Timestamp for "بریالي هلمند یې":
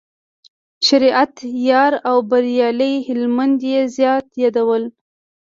2.29-3.79